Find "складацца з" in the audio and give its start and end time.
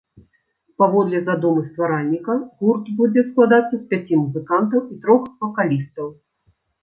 3.29-3.81